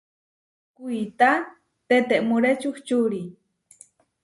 Kuitá 0.75 1.31
tetemúre 1.87 2.51
čuhčúri. 2.61 3.23